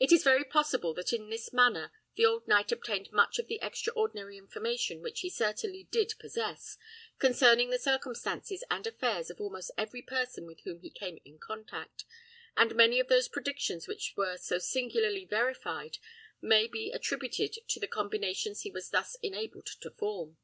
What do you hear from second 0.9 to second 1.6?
that in this